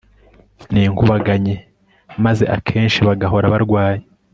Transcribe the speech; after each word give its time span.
ninkubaganyi 0.71 1.55
maze 2.25 2.43
akenshi 2.57 2.99
bagahora 3.07 3.51
barwaye 3.53 4.01